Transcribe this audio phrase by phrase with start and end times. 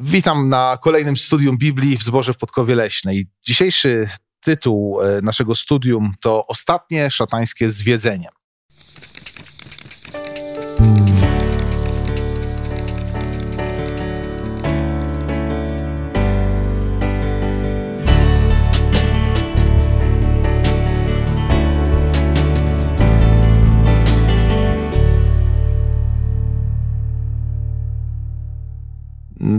[0.00, 3.26] Witam na kolejnym studium Biblii w Zborze w Podkowie Leśnej.
[3.46, 4.08] Dzisiejszy
[4.40, 8.28] tytuł e, naszego studium to Ostatnie szatańskie zwiedzenie.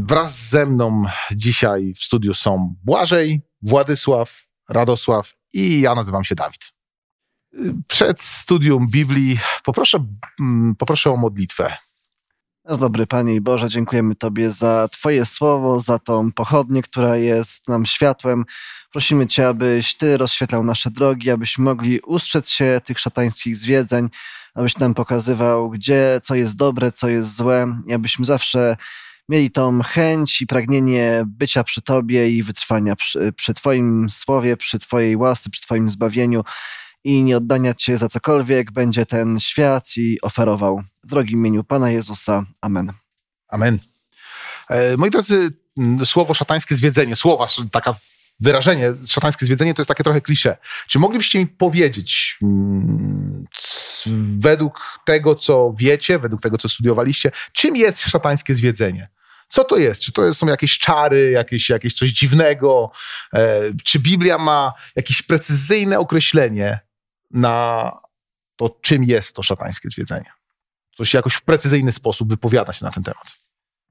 [0.10, 6.72] Wraz ze mną dzisiaj w studiu są Błażej, Władysław, Radosław i ja nazywam się Dawid.
[7.88, 10.05] Przed studium Biblii poproszę,
[10.40, 11.77] mm, poproszę o modlitwę.
[12.66, 17.68] No dobry Panie i Boże, dziękujemy Tobie za Twoje słowo, za tą pochodnię, która jest
[17.68, 18.46] nam światłem.
[18.91, 24.10] Prosimy Cię, abyś Ty rozświetlał nasze drogi, abyśmy mogli ustrzec się tych szatańskich zwiedzeń,
[24.54, 28.77] abyś nam pokazywał, gdzie, co jest dobre, co jest złe i abyśmy zawsze
[29.30, 34.80] mieli tą chęć i pragnienie bycia przy Tobie i wytrwania przy, przy Twoim słowie, przy
[34.80, 36.44] Twojej łasce, przy Twoim zbawieniu
[37.04, 40.82] i nie oddania Cię za cokolwiek będzie ten świat i oferował.
[41.04, 42.46] W drogim imieniu Pana Jezusa.
[42.62, 42.91] Amen.
[43.48, 43.80] Amen.
[44.70, 45.49] E, moi drodzy,
[46.05, 47.96] słowo szatańskie zwiedzenie, słowa, taka
[48.40, 50.58] wyrażenie, szatańskie zwiedzenie to jest takie trochę klisze.
[50.88, 52.40] Czy moglibyście mi powiedzieć,
[54.38, 59.10] według tego, co wiecie, według tego, co studiowaliście, czym jest szatańskie zwiedzenie?
[59.50, 60.02] Co to jest?
[60.02, 62.92] Czy to są jakieś czary, jakieś, jakieś coś dziwnego?
[63.34, 66.80] E, czy Biblia ma jakieś precyzyjne określenie
[67.31, 67.92] na
[68.56, 70.31] to, czym jest to szatańskie zwiedzenie?
[70.96, 73.28] Coś jakoś w precyzyjny sposób wypowiada się na ten temat.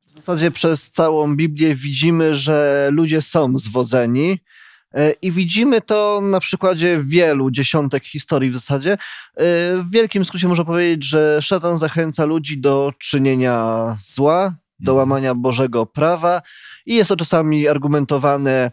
[0.07, 4.41] W zasadzie przez całą Biblię widzimy, że ludzie są zwodzeni.
[4.95, 8.93] E, I widzimy to na przykładzie wielu dziesiątek historii w zasadzie.
[8.93, 8.99] E,
[9.77, 15.87] w wielkim skrócie można powiedzieć, że szatan zachęca ludzi do czynienia zła, do łamania Bożego
[15.87, 16.43] prawa.
[16.87, 18.71] I jest to czasami argumentowane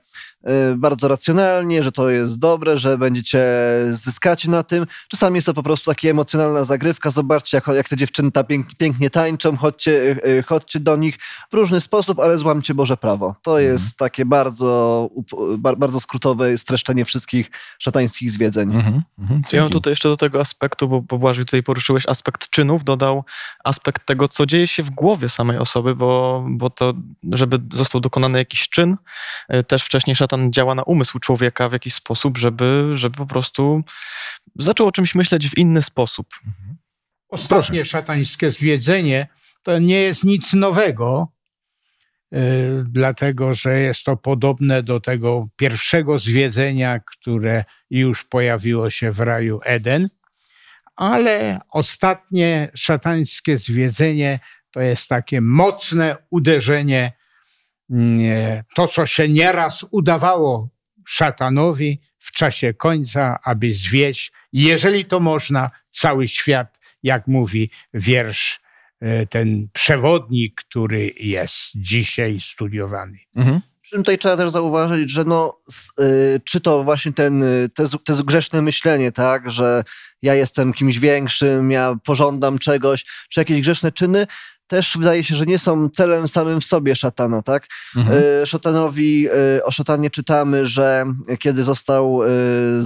[0.77, 3.45] bardzo racjonalnie, że to jest dobre, że będziecie
[3.91, 4.85] zyskacie na tym.
[5.07, 7.09] Czasami jest to po prostu taka emocjonalna zagrywka.
[7.09, 11.17] Zobaczcie, jak, jak te dziewczyny ta pięk, pięknie tańczą, chodźcie, y, y, chodźcie do nich
[11.51, 13.35] w różny sposób, ale złamcie Boże prawo.
[13.41, 13.73] To mhm.
[13.73, 15.09] jest takie bardzo,
[15.57, 18.75] bardzo skrótowe streszczenie wszystkich szatańskich zwiedzeń.
[18.75, 19.01] Mhm.
[19.19, 19.41] Mhm.
[19.53, 23.23] Ja mam tutaj jeszcze do tego aspektu, bo, bo Błażej tutaj poruszyłeś aspekt czynów, dodał
[23.63, 26.93] aspekt tego, co dzieje się w głowie samej osoby, bo, bo to,
[27.31, 28.95] żeby został dokonany jakiś czyn,
[29.67, 33.83] też wcześniej szatan szatan działa na umysł człowieka w jakiś sposób, żeby, żeby po prostu
[34.55, 36.27] zaczął o czymś myśleć w inny sposób.
[36.47, 36.77] Mhm.
[37.29, 37.85] Ostatnie Proszę.
[37.85, 39.27] szatańskie zwiedzenie
[39.63, 41.27] to nie jest nic nowego,
[42.31, 42.39] yy,
[42.87, 49.59] dlatego że jest to podobne do tego pierwszego zwiedzenia, które już pojawiło się w raju
[49.63, 50.09] Eden,
[50.95, 54.39] ale ostatnie szatańskie zwiedzenie
[54.71, 57.13] to jest takie mocne uderzenie
[58.75, 60.69] to, co się nieraz udawało
[61.05, 68.61] szatanowi w czasie końca, aby zwieść, jeżeli to można, cały świat, jak mówi wiersz,
[68.99, 73.19] e, ten przewodnik, który jest dzisiaj studiowany.
[73.35, 73.61] Mhm.
[73.85, 75.61] Przy czym tutaj trzeba też zauważyć, że no,
[75.99, 79.83] y, czy to właśnie ten, y, te, te grzeszne myślenie, tak, że
[80.21, 84.27] ja jestem kimś większym, ja pożądam czegoś, czy jakieś grzeszne czyny,
[84.67, 87.67] też wydaje się, że nie są celem samym w sobie szatana, tak?
[87.95, 88.23] Mhm.
[88.41, 89.27] E, szatanowi,
[89.57, 91.05] e, o szatanie czytamy, że
[91.39, 92.27] kiedy został e,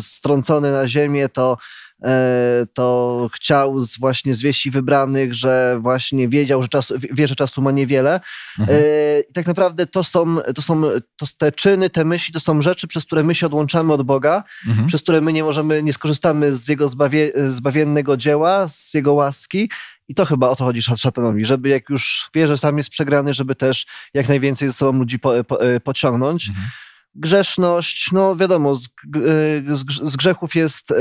[0.01, 1.57] strącony na ziemię, to
[2.73, 8.19] to chciał właśnie zwieści wybranych, że właśnie wiedział, że czasu, wie, że czasu ma niewiele.
[8.59, 8.79] Mhm.
[9.29, 10.81] I tak naprawdę to są, to są
[11.15, 14.43] to te czyny, te myśli, to są rzeczy, przez które my się odłączamy od Boga,
[14.67, 14.87] mhm.
[14.87, 19.69] przez które my nie możemy, nie skorzystamy z Jego zbawie, zbawiennego dzieła, z Jego łaski
[20.09, 23.33] i to chyba o to chodzi szatanowi, żeby jak już wie, że sam jest przegrany,
[23.33, 26.49] żeby też jak najwięcej ze sobą ludzi po, po, e, pociągnąć.
[26.49, 26.67] Mhm.
[27.15, 30.95] Grzeszność, no wiadomo, z, e, z, z grzechów jest, e,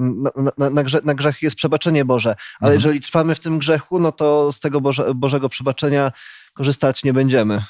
[0.00, 2.28] na, na, na, grzech, na, grzech jest przebaczenie Boże,
[2.60, 2.74] ale mhm.
[2.74, 6.12] jeżeli trwamy w tym grzechu, no to z tego Boże, Bożego przebaczenia
[6.54, 7.62] korzystać nie będziemy.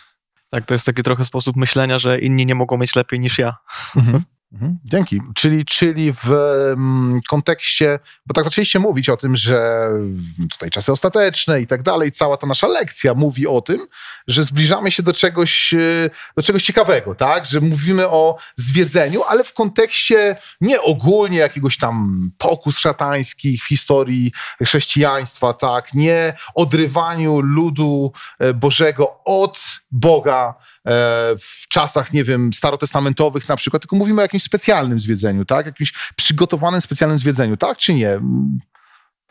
[0.51, 3.57] Tak, to jest taki trochę sposób myślenia, że inni nie mogą mieć lepiej niż ja.
[3.97, 4.23] Mhm.
[4.53, 5.21] Mhm, dzięki.
[5.35, 9.89] Czyli, czyli w um, kontekście, bo tak zaczęliście mówić o tym, że
[10.51, 13.87] tutaj czasy ostateczne i tak dalej, cała ta nasza lekcja mówi o tym,
[14.29, 17.47] że zbliżamy się do czegoś, e, do czegoś ciekawego, tak?
[17.47, 24.33] Że mówimy o zwiedzeniu, ale w kontekście nie ogólnie jakiegoś tam pokus szatańskich w historii
[24.65, 25.95] chrześcijaństwa, tak?
[25.95, 30.55] Nie odrywaniu ludu e, Bożego od Boga
[30.87, 30.91] e,
[31.39, 35.67] w czasach, nie wiem, starotestamentowych na przykład, tylko mówimy o jakimś specjalnym zwiedzeniu, tak?
[35.67, 38.21] Jakimś przygotowanym specjalnym zwiedzeniu, tak czy nie?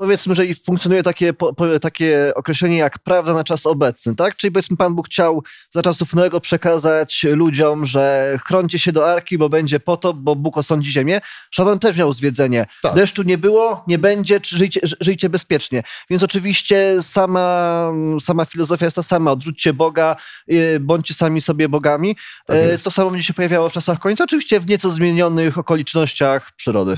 [0.01, 4.35] Powiedzmy, że funkcjonuje takie, po, po, takie określenie jak prawda na czas obecny, tak?
[4.35, 9.37] Czyli powiedzmy Pan Bóg chciał za czasów Noego przekazać ludziom, że chroncie się do Arki,
[9.37, 11.21] bo będzie potop, bo Bóg osądzi ziemię.
[11.51, 12.65] Szatan też miał zwiedzenie.
[12.81, 12.93] Tak.
[12.93, 15.83] Deszczu nie było, nie będzie, czy żyjcie, ży- żyjcie bezpiecznie.
[16.09, 19.31] Więc oczywiście sama, sama filozofia jest ta sama.
[19.31, 20.15] Odrzućcie Boga,
[20.47, 22.15] yy, bądźcie sami sobie bogami.
[22.45, 26.51] Tak E, to samo będzie się pojawiało w czasach końca, oczywiście w nieco zmienionych okolicznościach
[26.55, 26.97] przyrody.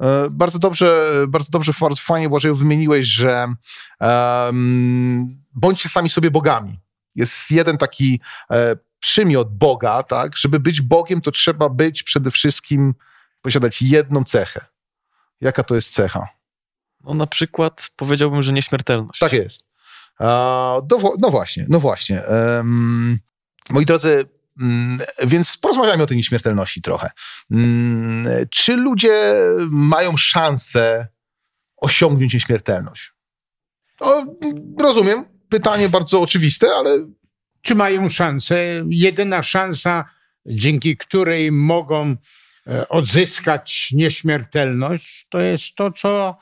[0.00, 3.46] E, Bardzo dobrze, bardzo dobrze, bardzo fajnie, Błażeju, wymieniłeś, że
[4.00, 6.80] em, bądźcie sami sobie bogami.
[7.16, 8.20] Jest jeden taki
[8.52, 10.36] e, przymiot Boga, tak?
[10.36, 12.94] Żeby być Bogiem, to trzeba być przede wszystkim,
[13.42, 14.60] posiadać jedną cechę.
[15.40, 16.28] Jaka to jest cecha?
[17.04, 19.18] No, na przykład powiedziałbym, że nieśmiertelność.
[19.20, 19.70] Tak jest.
[20.20, 22.24] No, wo- no właśnie, no właśnie.
[22.24, 23.18] Em,
[23.70, 24.24] moi drodzy,
[25.26, 27.10] więc porozmawiajmy o tej nieśmiertelności trochę.
[27.50, 29.34] Mm, Czy ludzie
[29.70, 31.08] mają szansę
[31.76, 33.12] osiągnąć nieśmiertelność?
[34.00, 34.26] No,
[34.80, 36.90] rozumiem, pytanie bardzo oczywiste, ale
[37.62, 38.84] Czy mają szansę?
[38.88, 40.04] Jedyna szansa,
[40.46, 42.16] dzięki której mogą
[42.66, 46.36] e, odzyskać nieśmiertelność, to jest to, co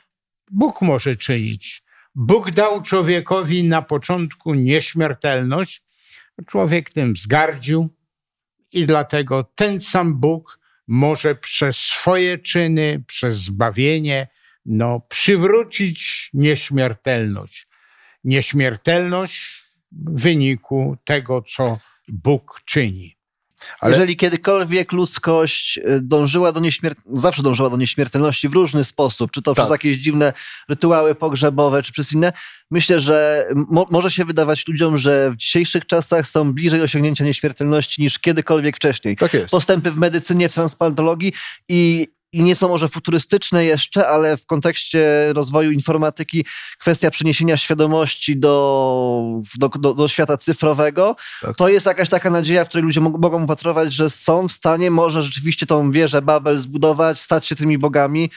[0.50, 1.82] Bóg może czynić.
[2.14, 5.82] Bóg dał człowiekowi na początku nieśmiertelność.
[6.46, 7.88] Człowiek tym wzgardził
[8.72, 14.28] i dlatego ten sam Bóg może przez swoje czyny, przez zbawienie,
[14.66, 17.68] no, przywrócić nieśmiertelność.
[18.24, 19.62] Nieśmiertelność
[19.92, 21.78] w wyniku tego, co
[22.08, 23.17] Bóg czyni.
[23.80, 29.30] Ale- Jeżeli kiedykolwiek ludzkość y, dążyła do nieśmiertelności, zawsze dążyła do nieśmiertelności w różny sposób,
[29.30, 29.64] czy to Tak.
[29.64, 30.32] przez jakieś dziwne
[30.68, 32.32] rytuały pogrzebowe, czy przez inne,
[32.70, 38.02] myślę, że mo może się wydawać ludziom, że w dzisiejszych czasach są bliżej osiągnięcia nieśmiertelności
[38.02, 39.16] niż kiedykolwiek wcześniej.
[39.16, 39.50] tak jest.
[39.50, 41.32] Postępy w medycynie, w transplantologii
[41.68, 46.44] i, i nie są może futurystyczne jeszcze, ale w kontekście rozwoju informatyki
[46.78, 49.22] kwestia przeniesienia świadomości do,
[49.58, 51.56] do, do, do świata cyfrowego, Tak.
[51.56, 54.90] to jest jakaś taka nadzieja, w której ludzie mog- mogą upatrować, że są w stanie
[54.90, 58.30] może rzeczywiście tą wieżę Babel zbudować, stać się tymi bogami,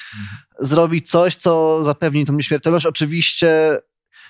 [0.60, 2.86] zrobić coś, co zapewni tą nieśmiertelność.
[2.86, 3.78] Oczywiście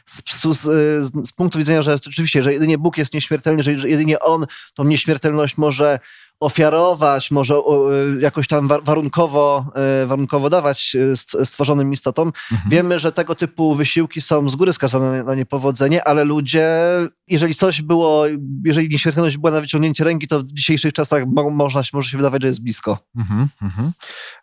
[0.05, 0.61] z, z,
[1.05, 4.45] z, z punktu widzenia, że rzeczywiście, że jedynie Bóg jest nieśmiertelny, że, że jedynie On
[4.73, 5.99] tą nieśmiertelność może
[6.41, 7.55] ofiarować, może
[8.17, 9.65] y, jakoś tam wa- warunkowo,
[10.03, 12.33] y, warunkowo dawać st- stworzonym istotom.
[12.69, 16.69] Wiemy, że tego typu wysiłki są z góry skazane na- na niepowodzenie, ale ludzie,
[17.27, 18.23] jeżeli coś było,
[18.65, 22.41] jeżeli nieśmiertelność była na wyciągnięcie ręki, to w dzisiejszych czasach mo- można, może się wydawać,
[22.41, 22.97] że jest blisko.
[23.15, 23.91] Mhm, mhm.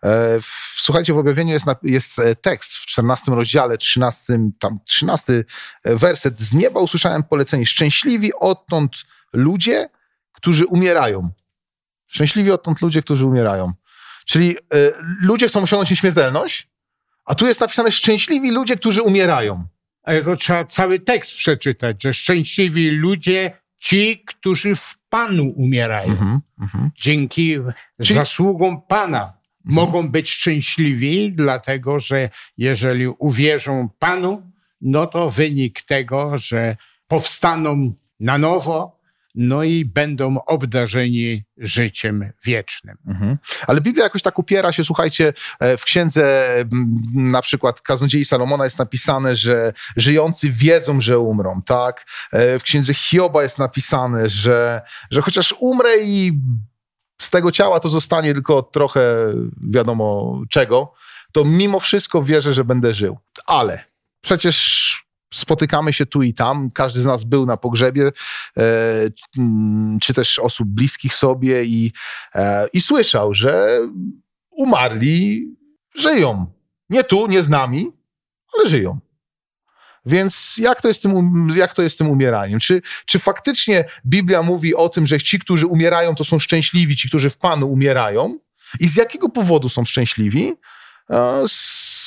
[0.03, 4.79] E, w- Słuchajcie, w objawieniu jest, nap- jest e, tekst w 14 rozdziale, 13, tam
[4.87, 5.45] 13
[5.85, 6.39] werset.
[6.39, 7.67] Z nieba usłyszałem polecenie.
[7.67, 8.93] Szczęśliwi odtąd
[9.33, 9.89] ludzie,
[10.33, 11.31] którzy umierają.
[12.09, 13.73] Szczęśliwi odtąd ludzie, którzy umierają.
[14.27, 14.57] Czyli e,
[15.21, 16.69] ludzie chcą osiągnąć nieśmiertelność,
[17.25, 19.65] a tu jest napisane szczęśliwi ludzie, którzy umierają.
[20.25, 26.11] To trzeba cały tekst przeczytać, że szczęśliwi ludzie, ci, którzy w Panu umierają.
[26.11, 26.91] Mhm, mhm.
[26.97, 27.57] Dzięki
[28.03, 29.33] Czyli- zasługom Pana
[29.65, 34.43] mogą być szczęśliwi, dlatego że jeżeli uwierzą Panu,
[34.81, 36.77] no to wynik tego, że
[37.09, 38.98] powstaną na nowo,
[39.41, 42.97] no i będą obdarzeni życiem wiecznym.
[43.07, 43.39] Mhm.
[43.67, 46.49] Ale Biblia jakoś tak upiera się, słuchajcie, e, w księdze
[47.15, 52.07] na przykład Kaznodziei Salomona jest napisane, że żyjący wiedzą, że umrą, tak?
[52.33, 54.81] E, W księdze Hioba jest napisane, że,
[55.11, 56.41] że chociaż umrę i
[57.21, 59.33] z tego ciała to zostanie tylko trochę
[59.71, 60.93] wiadomo czego,
[61.33, 63.19] to mimo wszystko wierzę, że będę żył.
[63.47, 63.85] Ale
[64.21, 68.11] przecież spotykamy się tu i tam, każdy z nas był na pogrzebie,
[68.59, 68.63] e,
[70.01, 71.93] czy też osób bliskich sobie i,
[72.35, 73.81] e, i słyszał, że
[74.51, 75.47] umarli
[75.95, 76.47] żyją.
[76.91, 77.87] Nie tu, nie z nami,
[78.59, 78.99] ale żyją.
[80.07, 82.61] Więc jak to jest z tym, um- jak to jest z tym umieraniem?
[82.61, 87.09] Czy, czy faktycznie Biblia mówi o tym, że ci, którzy umierają, to są szczęśliwi, ci,
[87.09, 88.39] którzy w Panu umierają?
[88.81, 90.55] I z jakiego powodu są szczęśliwi?
[91.11, 91.45] E,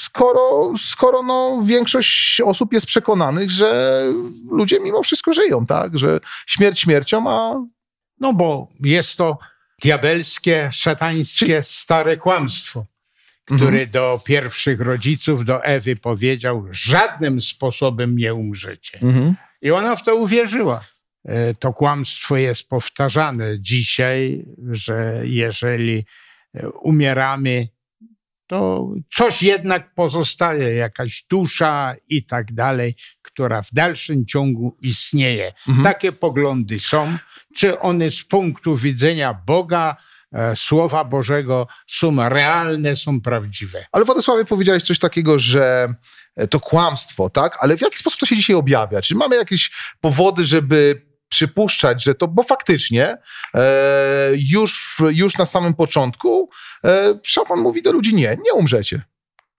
[0.02, 4.04] Skoro, skoro no, większość osób jest przekonanych, że
[4.52, 5.98] ludzie mimo wszystko żyją, tak?
[5.98, 7.66] Że śmierć śmiercią, a
[8.20, 9.38] No bo jest to
[9.82, 12.86] diabelskie, szatańskie, stare kłamstwo,
[13.46, 19.00] które do pierwszych rodziców, do Ewy powiedział, żadnym sposobem nie umrzecie.
[19.02, 19.36] Mhm.
[19.62, 20.86] I ona w to uwierzyła.
[21.26, 26.06] E, To kłamstwo jest powtarzane dzisiaj, że jeżeli
[26.54, 27.68] e, umieramy,
[28.52, 35.54] to coś jednak pozostaje, jakaś dusza i tak dalej, która w dalszym ciągu istnieje.
[35.84, 37.18] Takie poglądy są.
[37.56, 39.98] Czy one z punktu widzenia Boga,
[40.34, 43.86] e, Słowa Bożego są realne, są prawdziwe?
[43.92, 45.94] Ale Władysławie powiedziałeś coś takiego, że
[46.36, 47.58] e, to kłamstwo, tak?
[47.62, 49.02] Ale w jaki sposób to się dzisiaj objawia?
[49.02, 53.18] Czy mamy jakieś powody, żeby przypuszczać, że to, bo faktycznie
[53.56, 56.50] e, już, już na samym początku
[56.84, 59.02] e, szatan mówi do ludzi, nie, nie umrzecie.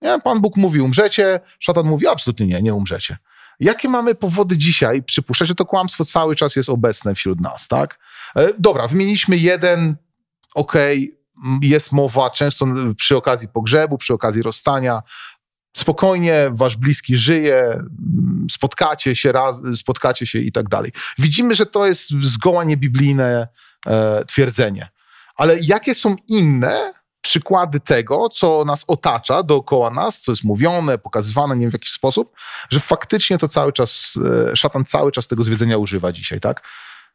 [0.03, 0.21] Nie?
[0.21, 3.17] Pan Bóg mówi, umrzecie, szatan mówi, absolutnie nie, nie umrzecie.
[3.61, 7.99] Jakie mamy powody dzisiaj przypuszczać, że to kłamstwo cały czas jest obecne wśród nas, tak?
[8.37, 9.97] E, dobra, wymieniliśmy jeden,
[10.55, 11.23] okej, okay,
[11.63, 15.03] jest mowa często przy okazji pogrzebu, przy okazji rozstania,
[15.77, 17.83] spokojnie, wasz bliski żyje,
[18.51, 20.93] spotkacie się raz, spotkacie się i tak dalej.
[21.19, 23.49] Widzimy, że to jest zgoła niebiblijne
[23.87, 24.89] e, twierdzenie.
[25.37, 31.55] Ale jakie są inne przykłady tego, co nas otacza dookoła nas, co jest mówione, pokazywane,
[31.55, 32.37] nie wiem w jaki sposób,
[32.71, 34.19] że faktycznie to cały czas,
[34.51, 36.69] e, szatan cały czas tego zwiedzenia używa dzisiaj, tak?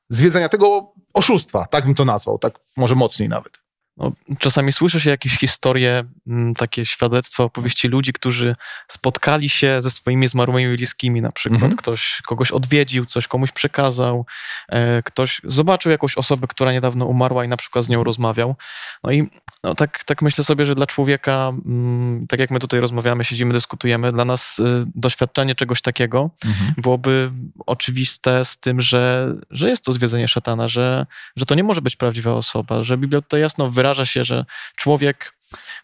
[0.10, 3.67] Zwiedzenia tego oszustwa, tak bym to nazwał, tak może mocniej nawet.
[3.98, 8.56] No, czasami słyszy się jakieś historie, mm, takie świadectwa, opowieści ludzi, którzy
[8.88, 11.78] spotkali się ze swoimi zmarłymi bliskimi, na przykład mhm.
[11.78, 14.26] ktoś kogoś odwiedził, coś komuś przekazał,
[14.70, 18.56] e, ktoś zobaczył jakąś osobę, która niedawno umarła i na przykład z nią rozmawiał.
[19.04, 19.28] No i
[19.64, 23.54] no, tak, tak myślę sobie, że dla człowieka, mm, tak jak my tutaj rozmawiamy, siedzimy,
[23.54, 24.64] dyskutujemy, dla nas y,
[24.96, 26.74] doświadczenie czegoś takiego mhm.
[26.78, 27.32] byłoby
[27.66, 31.96] oczywiste z tym, że, że jest to zwiedzenie szatana, że, że to nie może być
[31.96, 35.34] prawdziwa osoba, że Biblia tutaj jasno wyraża się, że człowiek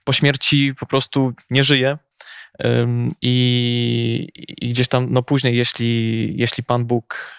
[0.04, 1.98] po śmierci po prostu nie żyje,
[3.22, 4.30] i,
[4.62, 7.34] I, gdzieś tam, no później, jeśli, jeśli Pan Bóg,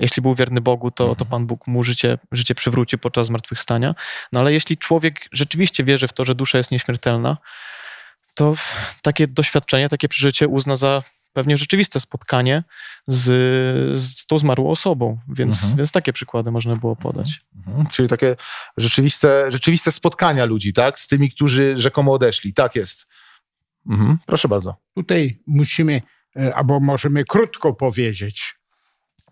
[0.00, 1.24] jeśli był wierny Bogu, to, to.
[1.24, 3.94] Pan Bóg mu życie, życie przywróci podczas zmartwychwstania.
[4.32, 7.36] No ale jeśli człowiek rzeczywiście wierzy w to, że dusza jest nieśmiertelna,
[8.34, 8.54] to
[9.02, 12.64] takie doświadczenie, takie przeżycie uzna za pewnie rzeczywiste spotkanie
[13.06, 13.24] z,
[14.00, 15.76] z tą zmarłą osobą, więc, mhm.
[15.76, 17.40] więc takie przykłady można było podać.
[17.56, 17.86] Mhm.
[17.86, 18.36] Czyli takie
[18.76, 20.98] rzeczywiste, rzeczywiste spotkania ludzi, tak?
[20.98, 22.54] Z tymi, którzy rzekomo odeszli.
[22.54, 23.06] Tak jest.
[23.90, 24.76] Mhm, proszę bardzo.
[24.94, 26.02] Tutaj musimy,
[26.36, 28.54] e, albo możemy krótko powiedzieć,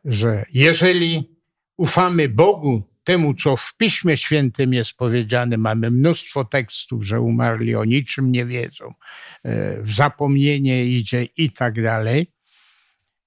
[0.04, 1.38] że jeżeli
[1.76, 7.84] ufamy Bogu, temu, co w Piśmie Świętym jest powiedziane, mamy mnóstwo tekstów, że umarli o
[7.84, 8.94] niczym nie wiedzą,
[9.42, 12.32] e, w zapomnienie idzie i tak dalej,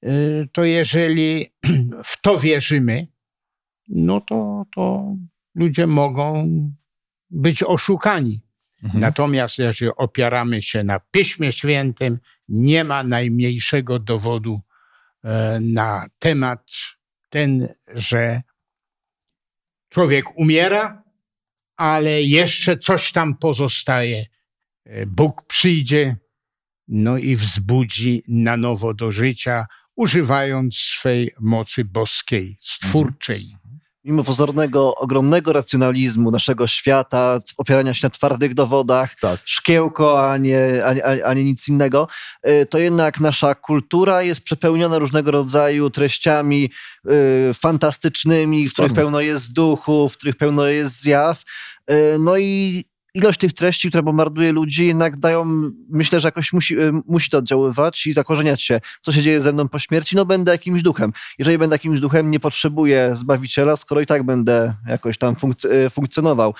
[0.03, 0.09] e,
[0.51, 1.53] to jeżeli
[2.11, 3.07] w to wierzymy,
[3.87, 5.15] no to, to
[5.55, 6.49] ludzie mogą
[7.29, 8.41] być oszukani.
[8.83, 9.01] Mhm.
[9.01, 12.19] Natomiast jeżeli opieramy się na Piśmie Świętym,
[12.49, 14.61] nie ma najmniejszego dowodu
[15.23, 16.71] e, na temat
[17.29, 18.41] ten, że
[19.91, 21.03] człowiek umiera,
[21.77, 24.25] ale jeszcze coś tam pozostaje.
[24.85, 26.17] E, Bóg przyjdzie,
[26.87, 33.55] no i wzbudzi na nowo do życia, używając swej mocy boskiej, stwórczej
[34.03, 39.39] mimo pozornego, ogromnego racjonalizmu naszego świata, opierania się na twardych dowodach, tak.
[39.45, 42.07] szkiełko, a nie, a, a nie nic innego,
[42.49, 46.71] y, to jednak nasza kultura jest przepełniona różnego rodzaju treściami
[47.49, 51.43] y, fantastycznymi, w których pełno jest duchu, w których pełno jest zjaw.
[51.91, 56.79] Y, no i ilość tych treści, które bombarduje ludzi, jednak dają, myślę, że jakoś musi,
[56.79, 58.81] y, musi to oddziaływać i zakorzeniać się.
[59.01, 60.15] Co się dzieje ze mną po śmierci?
[60.15, 61.13] No będę jakimś duchem.
[61.39, 65.35] Jeżeli będę jakimś duchem, nie potrzebuję Zbawiciela, skoro i tak będę jakoś tam
[65.85, 66.53] y, funkcjonował.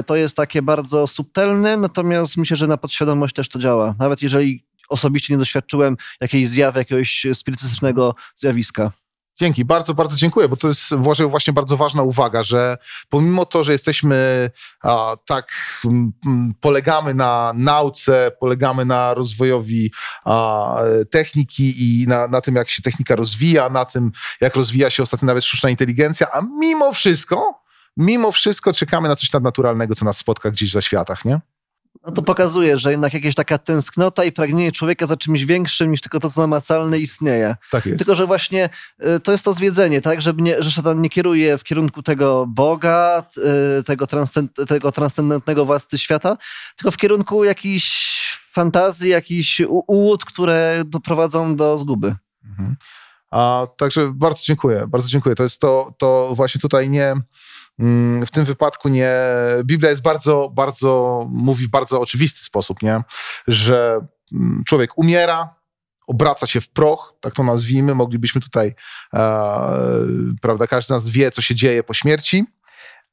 [0.00, 3.94] Y, to jest takie bardzo subtelne, natomiast myślę, że na podświadomość też to działa.
[3.98, 8.92] Nawet jeżeli osobiście nie doświadczyłem jakiejś zjawy, jakiegoś spirytystycznego zjawiska.
[9.38, 10.94] Dzięki, bardzo, bardzo dziękuję, bo to jest
[11.28, 12.76] właśnie bardzo ważna uwaga, że
[13.08, 14.50] pomimo to, że jesteśmy
[14.82, 15.52] a, tak,
[15.84, 16.12] m,
[16.60, 19.92] polegamy na nauce, polegamy na rozwojowi
[20.24, 20.76] a,
[21.10, 25.26] techniki i na, na tym, jak się technika rozwija, na tym, jak rozwija się ostatnio
[25.26, 27.60] nawet sztuczna inteligencja, a mimo wszystko,
[27.96, 31.40] mimo wszystko czekamy na coś nadnaturalnego, co nas spotka gdzieś w zaświatach, nie?
[32.06, 36.00] No to pokazuje, że jednak jakaś taka tęsknota i pragnienie człowieka za czymś większym niż
[36.00, 37.56] tylko to, co namacalne istnieje.
[37.70, 37.98] Tak jest.
[37.98, 38.68] Tylko, że właśnie
[39.16, 40.20] y, to jest to zwiedzenie, tak?
[40.20, 43.22] Że, nie, że szatan nie kieruje w kierunku tego Boga,
[43.80, 46.36] y, tego, transcend, tego transcendentnego władcy świata,
[46.76, 48.16] tylko w kierunku jakichś
[48.52, 52.14] fantazji, jakichś ułód, które doprowadzą do zguby.
[52.44, 52.76] Mhm.
[53.30, 55.34] A, także bardzo dziękuję, bardzo dziękuję.
[55.34, 57.14] To jest to, to właśnie tutaj nie
[58.26, 59.12] w tym wypadku nie.
[59.64, 63.00] Biblia jest bardzo, bardzo, mówi w bardzo oczywisty sposób, nie?
[63.46, 64.00] Że
[64.32, 65.54] mm, człowiek umiera,
[66.06, 67.94] obraca się w proch, tak to nazwijmy.
[67.94, 68.74] Moglibyśmy tutaj,
[69.14, 69.70] e,
[70.42, 72.44] prawda, każdy z nas wie, co się dzieje po śmierci,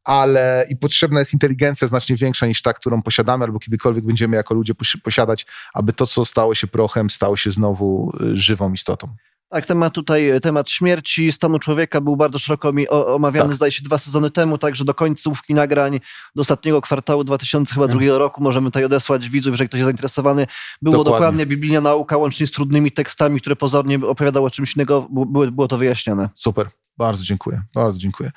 [0.04, 4.54] ale i potrzebna jest inteligencja znacznie większa niż ta, którą posiadamy, albo kiedykolwiek będziemy jako
[4.54, 9.16] ludzie posiadać, aby to, co stało się prochem, stało się znowu y, żywą istotą.
[9.54, 12.72] Tak, temat tutaj, temat śmierci, stanu człowieka był bardzo szeroko
[13.06, 13.56] omawiany, Tak.
[13.56, 16.00] zdaje się, dwa sezony temu, także do końcówki nagrań,
[16.36, 18.12] do ostatniego kwartału 2002 Mhm.
[18.20, 20.48] roku możemy tutaj odesłać widzów, jeżeli ktoś jest zainteresowany.
[20.82, 21.14] Było Dokładnie.
[21.14, 25.68] dokładnie, biblijna nauka, łącznie z trudnymi tekstami, które pozornie opowiadały o czymś innego, było, było
[25.68, 26.30] to wyjaśnione.
[26.36, 26.68] Super,
[26.98, 28.32] bardzo dziękuję, bardzo dziękuję.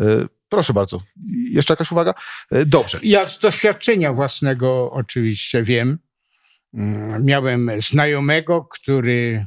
[0.00, 0.04] Y,
[0.48, 1.00] Proszę bardzo.
[1.50, 2.14] Jeszcze jakaś uwaga?
[2.52, 2.98] Y, Dobrze.
[3.02, 5.98] Ja z doświadczenia własnego oczywiście wiem.
[6.74, 9.46] Mm, Miałem znajomego, który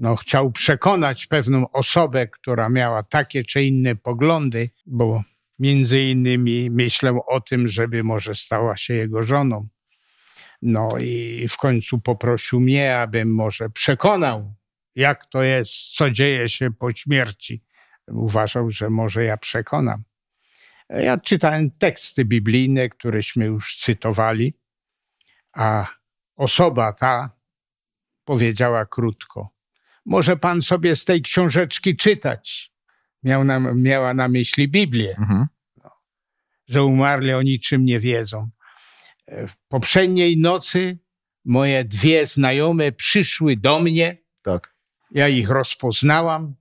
[0.00, 5.22] no, chciał przekonać pewną osobę, która miała takie czy inne poglądy, bo
[5.58, 9.68] między innymi myślał o tym, żeby może stała się jego żoną.
[10.62, 14.54] No i w końcu poprosił mnie, abym może przekonał,
[14.94, 17.62] jak to jest, co dzieje się po śmierci.
[18.08, 20.04] Uważał, że może ja przekonam.
[20.88, 24.54] Ja czytałem teksty biblijne, któreśmy już cytowali,
[25.52, 25.86] a
[26.36, 27.30] osoba ta
[28.24, 29.59] powiedziała krótko:
[30.10, 32.72] Może pan sobie z tej książeczki czytać.
[33.22, 35.46] Miał na, miała na myśli Biblię, Mhm.
[36.68, 38.48] że umarli o niczym nie wiedzą.
[39.28, 40.98] W poprzedniej nocy
[41.44, 44.74] moje dwie znajome przyszły do mnie, Tak.
[45.10, 46.54] ja ich rozpoznałam.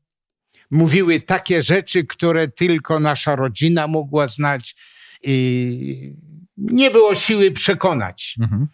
[0.71, 4.75] Mówiły takie rzeczy, które tylko nasza rodzina mogła znać
[5.23, 6.15] i
[6.57, 8.35] nie było siły przekonać.
[8.41, 8.67] Mhm.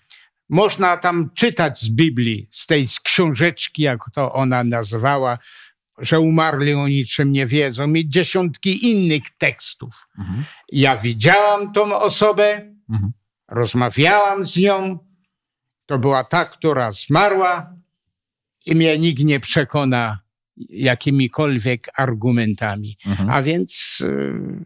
[0.49, 5.37] Można tam czytać z Biblii, z tej z książeczki, jak to ona nazwała,
[5.97, 10.07] że umarli o niczym nie wiedzą i dziesiątki innych tekstów.
[10.19, 10.45] Mhm.
[10.71, 13.11] Ja widziałam tą osobę, Mhm.
[13.47, 14.99] rozmawiałam z nią.
[15.85, 17.73] To była ta, która zmarła
[18.65, 20.19] i mnie nikt nie przekona
[20.69, 22.97] jakimikolwiek argumentami.
[23.05, 23.29] Mhm.
[23.29, 24.65] A więc y,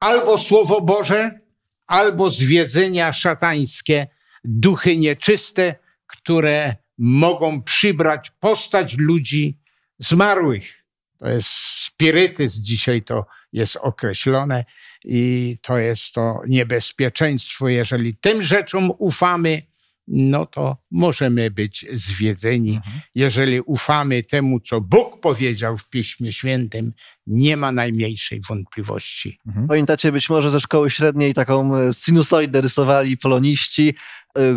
[0.00, 1.40] albo Słowo Boże,
[1.86, 4.06] albo zwiedzenia szatańskie,
[4.46, 5.74] duchy nieczyste,
[6.06, 9.58] które mogą przybrać postać ludzi
[9.98, 10.84] zmarłych.
[11.18, 11.48] To jest
[11.84, 14.64] spirytyzm, dzisiaj to jest określone
[15.04, 17.68] i to jest to niebezpieczeństwo.
[17.68, 19.62] Jeżeli tym rzeczom ufamy,
[20.08, 22.80] no to możemy być zwiedzeni.
[23.14, 26.92] Jeżeli ufamy temu, co Bóg powiedział w Piśmie Świętym,
[27.26, 29.38] nie ma najmniejszej wątpliwości.
[29.68, 33.94] Pamiętacie być może ze szkoły średniej taką e, sinusoidę rysowali poloniści,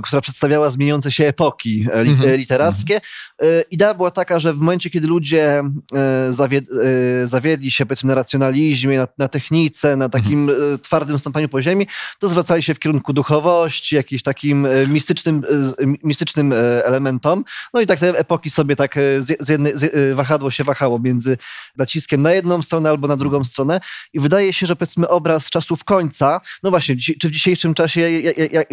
[0.03, 2.35] która przedstawiała zmieniające się epoki li, Mhm.
[2.37, 3.01] literackie.
[3.41, 5.63] E, Idea była taka, że w momencie, kiedy ludzie
[6.29, 6.65] zawied,
[7.23, 11.87] zawiedli się powiedzmy na racjonalizmie, na, na technice, na takim e, twardym stąpaniu po ziemi,
[12.19, 15.43] to zwracali się w kierunku duchowości, jakimś takim mistycznym,
[16.03, 17.43] mistycznym elementom.
[17.73, 21.37] No i tak te epoki sobie tak z, jednej, z, wahadło się wahało między
[21.77, 23.79] naciskiem na jedną stronę albo na drugą stronę
[24.13, 28.31] i wydaje się, że powiedzmy obraz czasów końca, no właśnie, czy w dzisiejszym czasie ja-
[28.37, 28.65] ja- ja- e,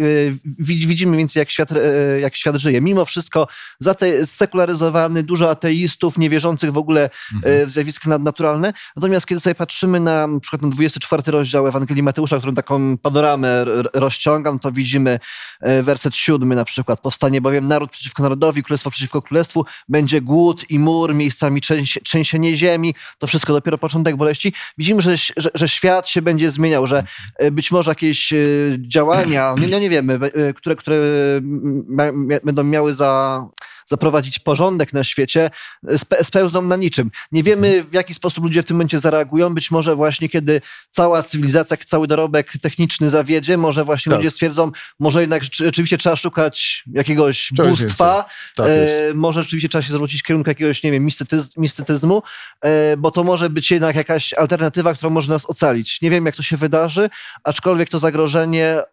[0.97, 2.81] widz- widzimy więcej jak świat, e, jak świat żyje.
[2.81, 3.47] Mimo wszystko
[3.83, 7.09] zate- sekularyzowany, dużo ateistów, niewierzących w ogóle
[7.43, 8.73] e, w zjawiska nadnaturalne.
[8.95, 13.65] Natomiast kiedy sobie patrzymy na, na przykład ten 24 rozdział Ewangelii Mateusza, którą taką panoramę
[13.93, 15.19] rozciągam, to widzimy
[15.61, 16.99] e, werset siódmy na przykład.
[16.99, 22.55] Powstanie bowiem naród przeciwko narodowi, królestwo przeciwko królestwu, będzie głód i mur, miejscami trzęsie, trzęsienie
[22.55, 22.95] ziemi.
[23.17, 24.53] To wszystko dopiero początek boleści.
[24.77, 27.03] Widzimy, że, że, że świat się będzie zmieniał, że
[27.35, 28.33] e, być może jakieś
[28.79, 30.19] działania, nie, no nie wiemy,
[30.55, 31.41] które, które
[31.87, 33.43] ma, mia, będą miały za
[33.85, 35.49] zaprowadzić porządek na świecie,
[35.97, 37.11] spe, spełzną na niczym.
[37.31, 39.53] Nie wiemy, w jaki sposób ludzie w tym momencie zareagują.
[39.53, 44.19] Być może właśnie, kiedy cała cywilizacja, cały dorobek techniczny zawiedzie, może właśnie Tak.
[44.19, 49.69] ludzie stwierdzą, może jednak rzeczy- rzeczywiście trzeba szukać jakiegoś Czegoś bóstwa, Tak e, może rzeczywiście
[49.69, 52.23] trzeba się zwrócić w kierunku jakiegoś, nie wiem, mistytyz, mistycyzmu,
[52.61, 56.01] e, bo to może być jednak jakaś alternatywa, która może nas ocalić.
[56.01, 57.09] Nie wiem, jak to się wydarzy,
[57.43, 58.83] aczkolwiek to zagrożenie e,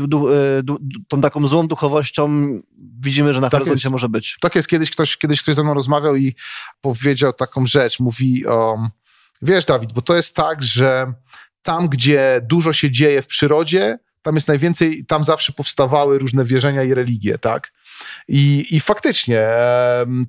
[0.00, 0.62] e,
[1.08, 2.48] tą taką złą duchowością
[3.00, 3.92] widzimy, że na Tak horyzoncie jest.
[3.92, 4.36] może być.
[4.40, 6.34] Tak jest, kiedyś ktoś, kiedyś ktoś ze mną rozmawiał i
[6.80, 8.78] powiedział taką rzecz, mówi o...
[9.42, 11.12] Wiesz, Dawid, bo to jest tak, że
[11.62, 16.82] tam, gdzie dużo się dzieje w przyrodzie, tam jest najwięcej, tam zawsze powstawały różne wierzenia
[16.82, 17.72] i religie, tak?
[18.28, 19.46] I, i faktycznie,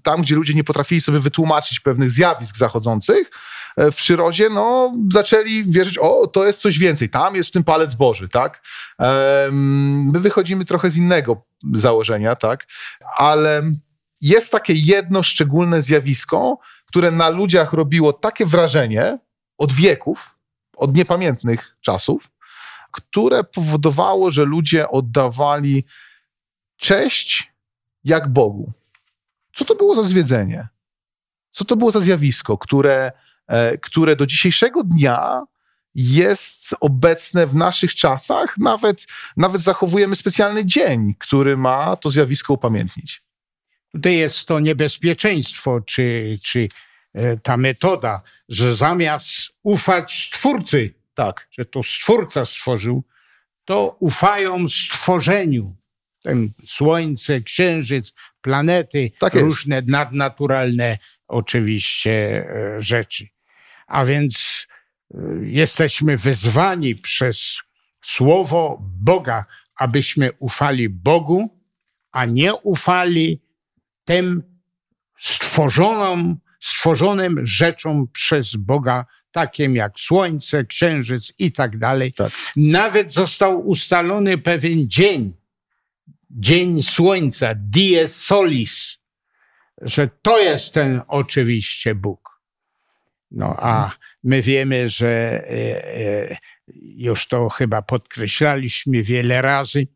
[0.03, 3.31] tam, gdzie ludzie nie potrafili sobie wytłumaczyć pewnych zjawisk zachodzących
[3.77, 7.63] e, w przyrodzie, no, zaczęli wierzyć, o, to jest coś więcej, tam jest w tym
[7.63, 8.63] palec Boży, tak?
[9.49, 11.41] My wychodzimy trochę z innego
[11.73, 12.67] założenia, tak?
[13.17, 13.63] Ale
[14.21, 19.17] jest takie jedno szczególne zjawisko, które na ludziach robiło takie wrażenie
[19.57, 20.37] od wieków,
[20.77, 22.29] od niepamiętnych czasów,
[22.91, 25.85] które powodowało, że ludzie oddawali
[26.77, 27.53] cześć
[28.03, 28.71] jak Bogu.
[29.53, 30.67] Co to było za zwiedzenie?
[31.51, 33.11] Co to było za zjawisko, które,
[33.47, 35.41] e, które do dzisiejszego dnia
[35.95, 38.57] jest obecne w naszych czasach?
[38.57, 39.05] Nawet,
[39.37, 43.23] nawet zachowujemy specjalny dzień, który ma to zjawisko upamiętnić.
[43.91, 46.67] Tutaj jest to niebezpieczeństwo, czy, czy
[47.13, 49.29] e, ta metoda, że zamiast
[49.63, 51.47] ufać Stwórcy, Tak.
[51.51, 53.03] że to Stwórca stworzył,
[53.65, 55.75] to ufają stworzeniu.
[56.23, 63.27] Ten słońce, księżyc, planety, Tak różne nadnaturalne oczywiście e, rzeczy.
[63.87, 64.67] A więc
[65.13, 67.57] e, jesteśmy wezwani przez
[68.01, 71.59] słowo Boga, abyśmy ufali Bogu,
[72.11, 73.41] a nie ufali
[74.05, 74.43] tym
[75.19, 82.13] stworzonym, stworzonym rzeczom przez Boga, takim jak słońce, księżyc i tak dalej.
[82.13, 82.31] Tak.
[82.55, 85.33] Nawet został ustalony pewien dzień,
[86.29, 88.97] dzień słońca, dies solis,
[89.81, 92.29] że to jest ten oczywiście Bóg.
[93.31, 93.91] No a
[94.23, 95.95] my wiemy, że e,
[96.31, 96.37] e,
[96.81, 99.87] już to chyba podkreślaliśmy wiele razy.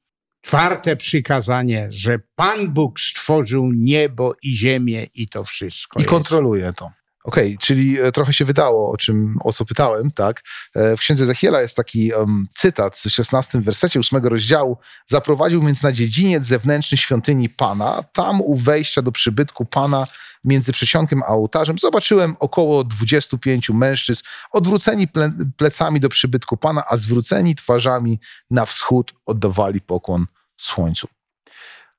[0.41, 5.99] Czwarte przykazanie, że Pan Bóg stworzył niebo i ziemię i to wszystko.
[5.99, 6.09] I jest.
[6.09, 6.91] kontroluje to.
[7.23, 10.41] Okej, czyli e, trochę się wydało, o czym o co pytałem, tak?
[10.75, 14.77] E, W księdze Ezechiela jest taki um, cytat w 16 wersecie 8 rozdziału.
[15.05, 18.03] Zaprowadził więc na dziedziniec zewnętrzny świątyni Pana.
[18.13, 20.07] Tam u wejścia do przybytku Pana
[20.43, 26.97] między przedsionkiem a ołtarzem zobaczyłem około 25 mężczyzn odwróceni ple plecami do przybytku Pana, a
[26.97, 28.19] zwróceni twarzami
[28.51, 30.25] na wschód oddawali pokłon
[30.57, 31.07] słońcu.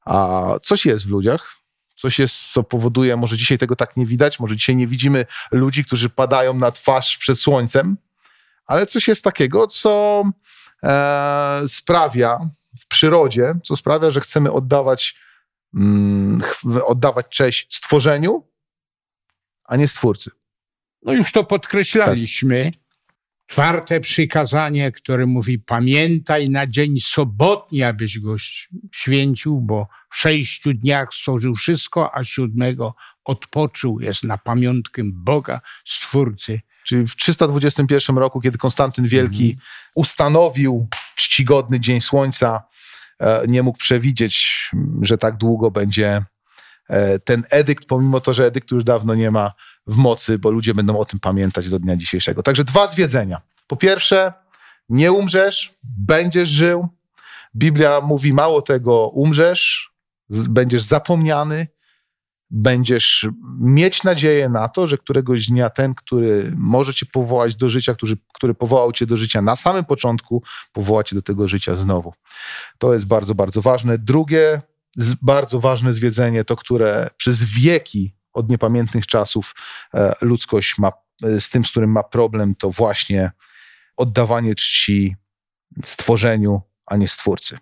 [0.04, 1.63] A coś jest w ludziach,
[2.04, 5.84] coś jest, co powoduje, może dzisiaj tego tak nie widać, może dzisiaj nie widzimy ludzi,
[5.84, 7.96] którzy padają na twarz przed słońcem,
[8.66, 10.24] ale coś jest takiego, co
[10.82, 12.38] e, sprawia
[12.80, 15.16] w przyrodzie, co sprawia, że chcemy oddawać,
[15.74, 16.42] mm,
[16.86, 18.48] oddawać cześć stworzeniu,
[19.64, 20.30] a nie stwórcy.
[21.02, 22.70] No już to podkreślaliśmy.
[23.46, 28.37] Czwarte przykazanie, które mówi: Pamiętaj na dzień sobotni, abyś go
[28.92, 34.00] święcił, bo w sześciu dniach stworzył wszystko, a siódmego odpoczął.
[34.00, 36.61] Jest na pamiątkę Boga, Stwórcy.
[36.87, 39.57] Czyli w 321 roku, kiedy Konstantyn Wielki
[39.94, 42.62] ustanowił czcigodny Dzień Słońca,
[43.20, 44.70] e, nie mógł przewidzieć,
[45.02, 46.24] że tak długo będzie
[47.25, 49.53] ten edykt, pomimo to, że edyktu już dawno nie ma
[49.87, 52.42] w mocy, bo ludzie będą o tym pamiętać do dnia dzisiejszego.
[52.42, 53.40] Także dwa zwiedzenia.
[53.66, 54.33] Po pierwsze,
[54.88, 56.88] nie umrzesz, będziesz żył.
[57.57, 59.90] Biblia mówi mało tego, umrzesz,
[60.31, 61.66] będziesz zapomniany,
[62.51, 63.27] będziesz
[63.61, 68.16] mieć nadzieję na to, że któregoś dnia ten, który może cię powołać do życia, który,
[68.35, 70.42] który powołał cię do życia na samym początku,
[70.73, 72.12] powoła cię do tego życia znowu.
[72.79, 73.99] To jest bardzo, bardzo ważne.
[73.99, 74.62] Drugie
[75.22, 79.54] bardzo ważne zwiedzenie, to które przez wieki od niepamiętnych czasów
[79.94, 83.30] e, ludzkość ma, e, z tym, z którym ma problem, to właśnie
[83.96, 85.16] oddawanie czci
[85.85, 87.59] stworzeniu, a nie stwórcy.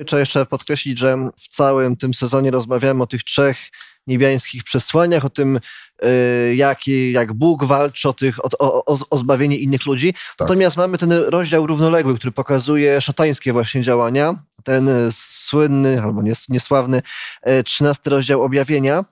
[0.00, 3.58] I Trzeba jeszcze podkreślić, że w całym tym sezonie rozmawiamy o tych trzech
[4.06, 5.60] niebiańskich przesłaniach, o tym,
[6.04, 10.12] y, jak, jak Bóg walczy o, tych, o, o, o- o zbawienie innych ludzi.
[10.12, 10.22] Tak.
[10.40, 14.34] Natomiast mamy ten rozdział równoległy, który pokazuje szatańskie właśnie działania.
[14.68, 17.02] Ten y, słynny, albo nies, niesławny,
[17.48, 19.04] y, trzynasty rozdział objawienia.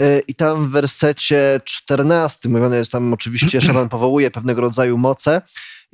[0.00, 5.42] Y, I tam w wersecie 14 mówione jest tam oczywiście, szatan powołuje pewnego rodzaju moce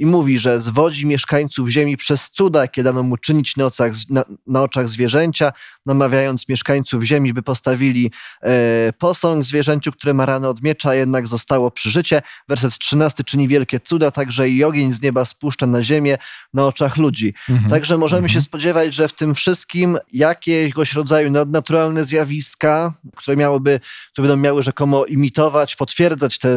[0.01, 4.25] i mówi, że zwodzi mieszkańców ziemi przez cuda, jakie dano mu czynić na oczach, na,
[4.47, 5.53] na oczach zwierzęcia,
[5.87, 8.11] namawiając mieszkańców ziemi, by postawili
[8.43, 12.23] e, posąg zwierzęciu, które ma ranę od miecza, a jednak zostało przy życie.
[12.49, 16.19] Werset 13 czyni wielkie cuda, także i ogień z nieba spuszcza na ziemię
[16.55, 17.35] na oczach ludzi.
[17.71, 23.81] Także możemy się spodziewać, że w tym wszystkim jakiegoś rodzaju nadnaturalne zjawiska, które miałyby,
[24.12, 26.57] które będą miały rzekomo imitować, potwierdzać te,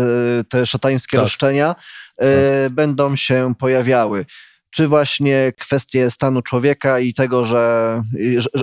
[0.49, 1.23] te szatańskie Tak.
[1.23, 1.75] roszczenia,
[2.19, 4.25] e, będą się pojawiały.
[4.69, 8.01] Czy właśnie kwestie stanu człowieka i tego, że,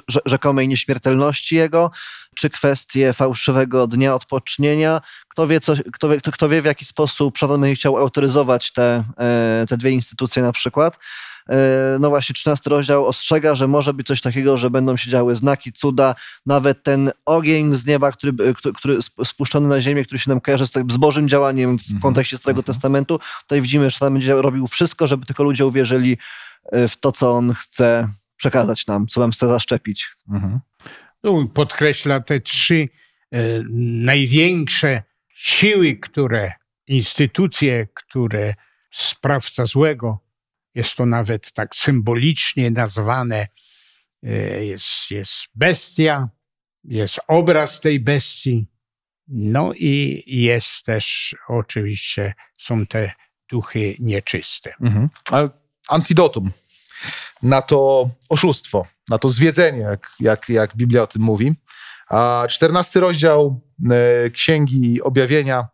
[0.08, 1.90] że, rzekomej nieśmiertelności jego,
[2.34, 5.00] czy kwestie fałszywego dnia odpocznienia.
[5.28, 8.72] Kto wie, co, kto, wie, kto, kto wie w jaki sposób szatan będzie chciał autoryzować
[8.72, 10.98] te, e, te dwie instytucje na przykład.
[11.48, 11.56] E,
[12.00, 15.72] No właśnie, 13 rozdział ostrzega, że może być coś takiego, że będą się działy znaki,
[15.72, 16.14] cuda,
[16.46, 20.40] nawet ten ogień z nieba, który, który, który sp- spuszczony na ziemię, który się nam
[20.40, 23.20] kojarzy z, tak- z Bożym działaniem w kontekście Starego Testamentu.
[23.42, 26.18] Tutaj widzimy, że tam będzie robił wszystko, żeby tylko ludzie uwierzyli
[26.72, 30.08] e, w to, co on chce przekazać nam, co nam chce zaszczepić.
[30.30, 30.60] Mhm.
[31.22, 32.88] Tu podkreśla te trzy
[33.32, 33.38] e,
[34.04, 35.02] największe
[35.34, 36.52] siły, które,
[36.86, 38.54] instytucje, które
[38.90, 40.18] sprawca złego,
[40.80, 43.48] jest to nawet tak symbolicznie nazwane,
[44.22, 46.28] e, jest, jest bestia,
[46.84, 48.66] jest obraz tej bestii,
[49.28, 53.12] no i jest też oczywiście, są te
[53.50, 54.74] duchy nieczyste.
[54.80, 55.08] Mhm.
[55.30, 55.50] Ale
[55.88, 56.50] antidotum
[57.42, 61.54] na to oszustwo, na to zwiedzenie, jak, jak, jak Biblia o tym mówi,
[62.08, 65.68] A 14 rozdział e, Księgi Objawienia.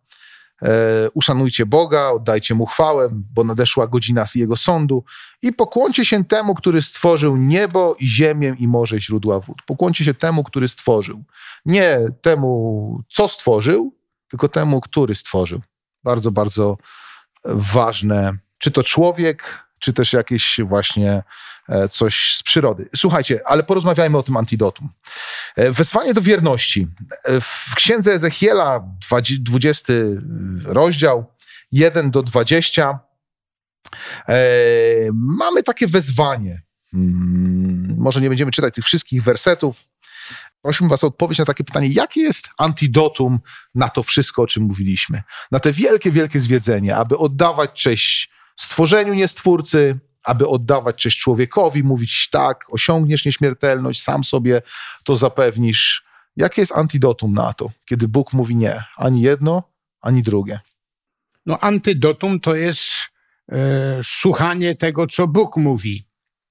[0.62, 0.68] E,
[1.14, 5.04] uszanujcie Boga, oddajcie Mu chwałę, bo nadeszła godzina Jego sądu
[5.42, 9.62] i pokłoncie się temu, który stworzył niebo i ziemię i morze źródła wód.
[9.66, 11.24] Pokłoncie się temu, który stworzył.
[11.66, 13.94] Nie temu, co stworzył,
[14.28, 15.60] tylko temu, który stworzył.
[16.04, 16.76] Bardzo, bardzo
[17.44, 18.32] ważne.
[18.58, 21.22] Czy to człowiek, czy też jakieś właśnie
[21.68, 22.88] e, coś z przyrody.
[22.96, 24.88] Słuchajcie, ale porozmawiajmy o tym antidotum.
[25.56, 26.86] E, wezwanie do wierności.
[27.24, 28.88] E, w księdze Ezechiela,
[29.40, 29.92] 20
[30.64, 31.34] rozdział,
[31.72, 32.98] 1 do 20,
[35.14, 36.62] mamy takie wezwanie.
[36.90, 39.84] Hmm, może nie będziemy czytać tych wszystkich wersetów.
[40.62, 43.38] Prosiłbym Was o odpowiedź na takie pytanie, jakie jest antidotum
[43.74, 45.22] na to wszystko, o czym mówiliśmy?
[45.50, 52.28] Na te wielkie, wielkie zwiedzenie, aby oddawać cześć stworzeniu niestwórcy, aby oddawać cześć człowiekowi, mówić
[52.30, 54.62] tak, osiągniesz nieśmiertelność, sam sobie
[55.04, 56.04] to zapewnisz.
[56.36, 59.62] Jakie jest antidotum na to, kiedy Bóg mówi nie, ani jedno,
[60.00, 60.60] ani drugie?
[61.46, 62.82] No, antidotum to jest
[63.52, 63.56] e,
[64.04, 66.04] słuchanie tego, co Bóg mówi,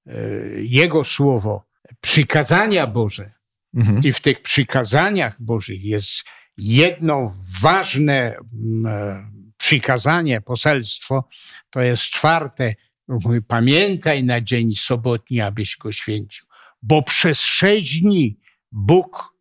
[0.06, 0.12] e,
[0.56, 1.64] Jego słowo,
[2.00, 3.30] przykazania Boże.
[3.74, 4.02] Mhm.
[4.02, 6.24] I w tych przykazaniach Bożych jest
[6.56, 11.28] jedno ważne mm, e, przykazanie, poselstwo,
[11.70, 12.74] to jest czwarte.
[13.08, 16.46] Mówi, pamiętaj na dzień sobotni, abyś go święcił.
[16.82, 18.38] Bo przez sześć dni
[18.72, 19.34] Bóg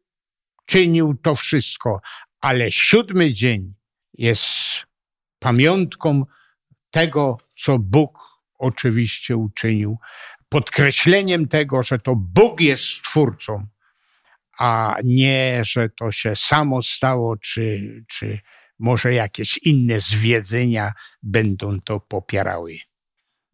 [0.65, 2.01] czynił to wszystko,
[2.41, 3.73] ale siódmy dzień
[4.13, 4.49] jest
[5.39, 6.25] pamiątką
[6.91, 8.19] tego, co Bóg
[8.59, 9.97] oczywiście uczynił.
[10.49, 13.67] Podkreśleniem tego, że to Bóg jest twórcą,
[14.59, 18.39] a nie, że to się samo stało, czy, czy
[18.79, 22.77] może jakieś inne zwiedzenia będą to popierały.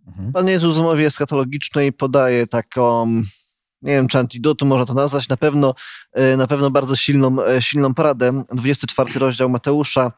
[0.08, 0.32] Mhm.
[0.32, 3.08] Pan Jezus w mowie eskatologicznej podaje taką,
[3.82, 5.76] nie wiem czy antidotum można to nazwać, na pewno,
[6.14, 8.44] e, na pewno bardzo silną, e, silną poradę.
[8.52, 10.12] 24 rozdział Mateusza,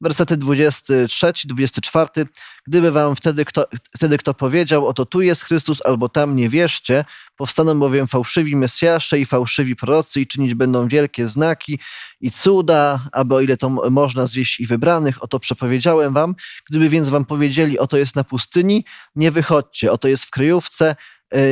[0.00, 2.26] Wersety 23, 24.
[2.66, 7.04] Gdyby wam wtedy kto, wtedy kto powiedział, oto tu jest Chrystus, albo tam nie wierzcie,
[7.36, 11.78] powstaną bowiem fałszywi Mesjasze i fałszywi prorocy i czynić będą wielkie znaki
[12.20, 16.34] i cuda, aby o ile to można zwieść i wybranych, oto przepowiedziałem wam.
[16.70, 20.96] Gdyby więc wam powiedzieli, oto jest na pustyni, nie wychodźcie, oto jest w kryjówce,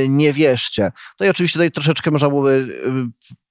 [0.09, 0.93] nie wierzcie.
[1.21, 2.81] No i oczywiście tutaj troszeczkę można byłoby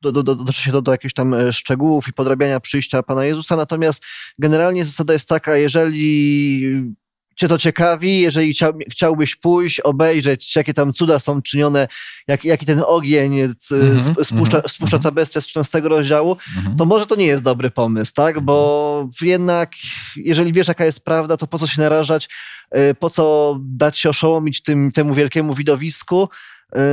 [0.02, 4.06] do, do, do, do, do jakichś tam e, szczegółów i podrabiania przyjścia Pana Jezusa, natomiast
[4.40, 6.96] generalnie zasada jest taka, jeżeli
[7.36, 11.88] cię to ciekawi, jeżeli chciał, chciałbyś pójść, obejrzeć, jakie tam cuda są czynione,
[12.28, 14.70] jak, jaki ten ogień mm -hmm, spuszcza, mm -hmm.
[14.70, 16.78] spuszcza ta bestia z 13 rozdziału, mm -hmm.
[16.78, 18.40] to może to nie jest dobry pomysł, tak?
[18.40, 19.30] Bo mhm.
[19.30, 19.72] jednak,
[20.16, 22.30] jeżeli wiesz, jaka jest prawda, to po co się narażać,
[22.78, 26.30] y, po co dać się oszołomić tym, temu wielkiemu widowisku,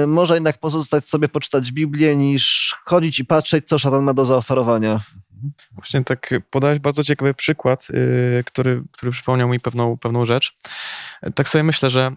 [0.03, 4.25] y, może jednak pozostać sobie poczytać Biblię, niż chodzić i patrzeć, co szatan ma do
[4.25, 5.01] zaoferowania.
[5.73, 10.57] Właśnie tak podałeś bardzo ciekawy przykład, yy, który, który przypomniał mi pewną, pewną rzecz.
[11.35, 12.13] Tak sobie myślę, że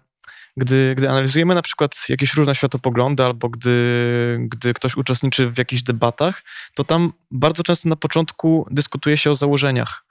[0.57, 5.83] gdy, gdy analizujemy na przykład jakieś różne światopoglądy, albo gdy, gdy ktoś uczestniczy w jakichś
[5.83, 10.05] debatach, to tam bardzo często na początku dyskutuje się o założeniach.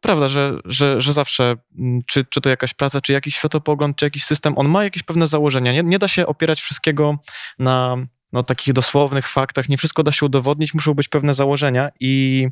[0.00, 4.04] Prawda, że, że, że zawsze, mm, czy, czy to jakaś praca, czy jakiś światopogląd, czy
[4.04, 5.72] jakiś system, on ma jakieś pewne założenia.
[5.72, 7.18] Nie, nie da się opierać wszystkiego
[7.58, 7.96] na,
[8.32, 12.48] no, takich dosłownych faktach, nie wszystko da się udowodnić, muszą być pewne założenia i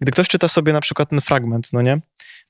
[0.00, 2.00] gdy ktoś czyta sobie na przykład ten fragment, no nie,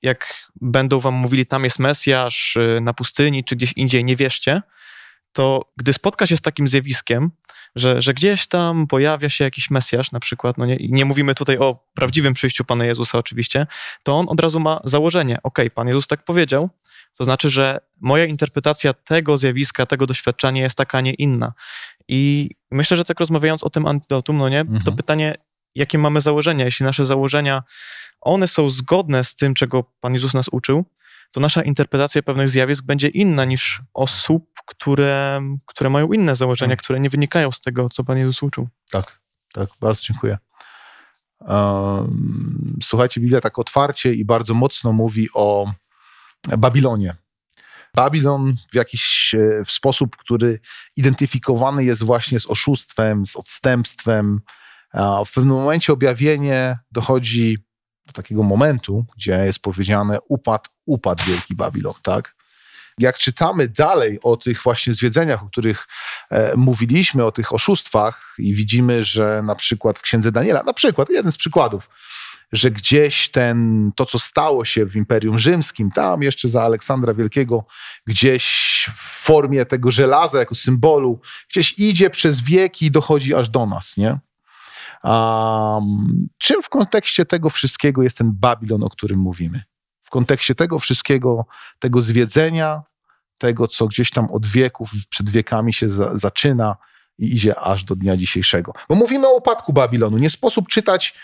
[0.03, 4.63] jak będą wam mówili, tam jest Mesjasz y, na pustyni, czy gdzieś indziej, nie wierzcie,
[5.37, 7.31] to gdy spotka się z takim zjawiskiem,
[7.75, 11.59] że, że gdzieś tam pojawia się jakiś Mesjasz na przykład, no nie, nie mówimy tutaj
[11.59, 13.67] o prawdziwym przyjściu Pana Jezusa oczywiście,
[14.03, 16.71] to on od razu ma założenie, ok, Pan Jezus tak powiedział,
[17.19, 21.53] to znaczy, że moja interpretacja tego zjawiska, tego doświadczenia jest taka, a nie inna.
[22.09, 24.83] I myślę, że tak rozmawiając o tym antidotum, no nie, mhm.
[24.83, 25.35] to pytanie,
[25.75, 26.65] jakie mamy założenia?
[26.65, 27.63] Jeśli nasze założenia,
[28.21, 30.85] one są zgodne z tym, czego Pan Jezus nas uczył,
[31.33, 36.85] to nasza interpretacja pewnych zjawisk będzie inna niż osób, które, które mają inne założenia, mhm.
[36.85, 38.69] które nie wynikają z tego, co Pan Jezus uczył.
[38.91, 39.21] Tak,
[39.53, 40.39] tak, bardzo dziękuję.
[42.83, 45.73] Słuchajcie, Biblia tak otwarcie i bardzo mocno mówi o
[46.59, 47.17] Babilonie.
[47.95, 50.61] Babilon w jakiś e, w sposób, który
[50.97, 54.41] identyfikowany jest właśnie z oszustwem, z odstępstwem.
[55.27, 57.59] W pewnym momencie objawienie dochodzi
[58.07, 62.36] do takiego momentu, gdzie jest powiedziane upadł, upadł Wielki Babilon, tak?
[62.99, 65.89] Jak czytamy dalej o tych właśnie zwiedzeniach, o których
[66.31, 71.11] e, mówiliśmy, o tych oszustwach i widzimy, że na przykład w Księdze Daniela, na przykład,
[71.11, 71.89] jeden z przykładów,
[72.53, 77.65] że gdzieś ten, to, co stało się w Imperium Rzymskim, tam jeszcze za Aleksandra Wielkiego,
[78.07, 78.45] gdzieś
[78.95, 83.97] w formie tego żelaza jako symbolu, gdzieś idzie przez wieki i dochodzi aż do nas,
[83.97, 84.19] nie?
[85.05, 89.63] Um, czym w kontekście tego wszystkiego jest ten Babilon, o którym mówimy?
[90.07, 91.47] W kontekście tego wszystkiego,
[91.79, 92.83] tego zwiedzenia,
[93.39, 96.77] tego, co gdzieś tam od wieków, przed wiekami się za, zaczyna
[97.19, 98.73] i idzie aż do dnia dzisiejszego.
[98.89, 100.19] Bo mówimy o upadku Babilonu.
[100.19, 101.15] Nie sposób czytać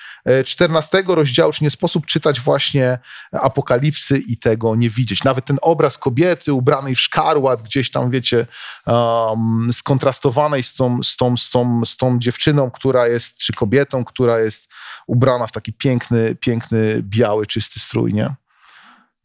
[0.44, 2.98] 14 e, rozdziału, czy nie sposób czytać właśnie
[3.32, 5.24] Apokalipsy i tego nie widzieć.
[5.24, 8.46] Nawet ten obraz kobiety ubranej w szkarłat, gdzieś tam, wiecie,
[8.86, 14.04] um, skontrastowanej z tą, z, tą, z, tą, z tą dziewczyną, która jest, czy kobietą,
[14.04, 14.68] która jest
[15.06, 18.34] ubrana w taki piękny, piękny, biały, czysty strój, nie?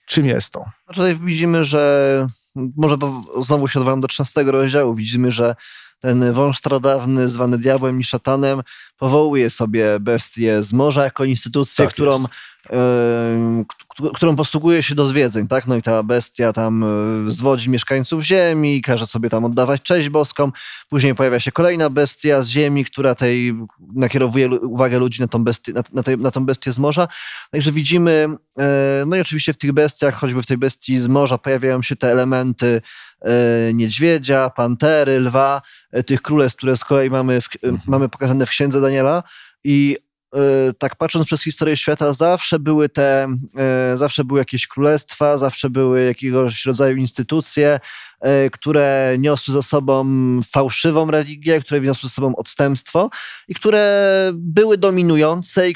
[0.08, 0.66] Czym jest to?
[0.94, 2.98] Tutaj widzimy, że może
[3.42, 4.96] znowu się odwołam do 13 rozdziału.
[4.96, 5.56] Widzimy, że
[6.00, 8.62] ten wąż stradawny zwany diabłem i szatanem
[8.98, 12.28] powołuje sobie bestię z morza jako instytucję, tak którą, y,
[14.14, 15.68] którą posługuje się do zwiedzeń, tak?
[15.68, 20.52] No i ta bestia tam e, zwodzi mieszkańców ziemi, każe sobie tam oddawać cześć boską.
[20.90, 23.54] Później pojawia się kolejna bestia z ziemi, która tej
[23.96, 27.08] nakierowuje uwagę ludzi na tą bestię, na, na, tej, na tą bestię z morza.
[27.52, 28.28] Także widzimy,
[28.60, 28.64] y,
[29.06, 32.12] no i oczywiście w tych bestiach, choćby w tej bestii z morza pojawiają się te
[32.12, 32.82] elementy
[33.22, 35.62] E, niedźwiedzia, pantery, lwa,
[36.06, 37.82] tych królestw, które z kolei mamy, w, mhm.
[37.88, 39.24] mamy pokazane w księdze Daniela.
[39.64, 39.98] I
[40.78, 43.28] tak patrząc przez historię świata, zawsze były te,
[43.96, 47.80] zawsze były jakieś królestwa, zawsze były jakiegoś rodzaju instytucje,
[48.20, 50.06] E, które niosły za sobą
[50.52, 53.10] fałszywą religię, które niosły za sobą odstępstwo
[53.48, 55.74] i które były dominujące i,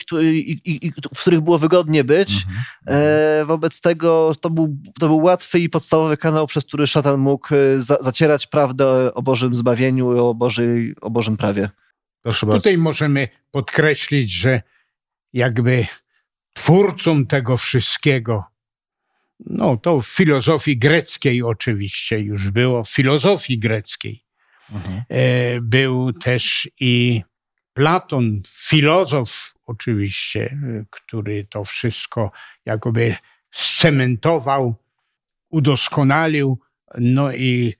[0.65, 2.45] i, i w których było wygodnie być.
[2.87, 3.47] Mhm.
[3.47, 7.47] Wobec tego to był, to był łatwy i podstawowy kanał, przez który szatan mógł
[7.77, 11.69] za, zacierać prawdę o Bożym zbawieniu i o, Bożej, o Bożym prawie.
[12.21, 14.61] Proszę Tutaj możemy podkreślić, że
[15.33, 15.85] jakby
[16.53, 18.51] twórcą tego wszystkiego
[19.45, 24.23] no to w filozofii greckiej oczywiście już było, w filozofii greckiej.
[24.71, 25.03] Mhm.
[25.09, 27.23] E, był też i
[27.73, 30.57] Platon, filozof oczywiście,
[30.89, 32.31] który to wszystko
[32.65, 33.15] jakoby
[33.51, 34.75] scementował,
[35.49, 36.59] udoskonalił,
[36.97, 37.73] no i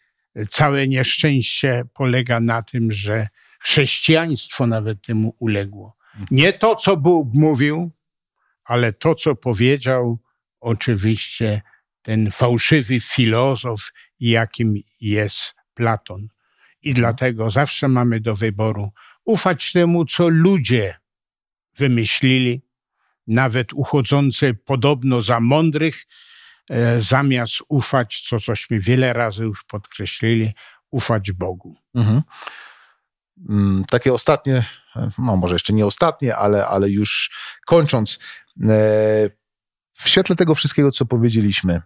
[0.50, 3.28] całe nieszczęście polega na tym, że
[3.64, 5.96] chrześcijaństwo nawet temu uległo.
[6.14, 6.28] Mhm.
[6.32, 7.92] Nie to, co Bóg mówił,
[8.64, 10.20] ale to, co powiedział,
[10.60, 11.62] oczywiście
[12.02, 16.28] ten fałszywy filozof, jakim jest Platon.
[16.82, 17.02] I mhm.
[17.02, 18.92] dlatego zawsze mamy do wyboru
[19.26, 20.96] ufać temu, co ludzie
[21.78, 22.62] wymyślili,
[23.28, 26.06] nawet uchodzący podobno za mądrych,
[26.70, 30.54] e, zamiast ufać, co cośmy wiele razy już podkreślili,
[30.92, 31.76] ufać Bogu.
[31.96, 32.22] Mhm.
[33.50, 34.66] Mm, takie ostatnie,
[35.18, 37.32] no może jeszcze nie ostatnie, ale, ale już
[37.66, 38.20] kończąc,
[38.70, 39.30] e,
[39.94, 41.82] w świetle tego wszystkiego, co powiedzieliśmy,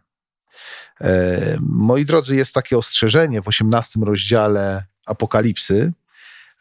[1.01, 5.93] e, moi drodzy, jest takie ostrzeżenie w 18 rozdziale Apokalipsy.